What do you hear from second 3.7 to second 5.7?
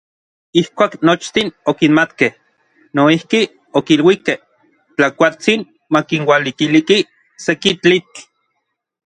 okiluikej Tlakuatsin